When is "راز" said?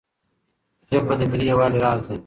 1.83-2.01